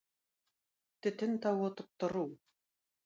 [1.05, 2.25] Төтен тавы тоттыру.